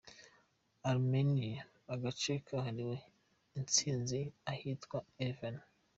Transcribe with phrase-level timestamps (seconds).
[0.89, 1.55] Arménie:
[1.93, 2.95] Agace kahariwe
[3.57, 4.19] Intsinzi,
[4.51, 5.55] ahitwa Erevan.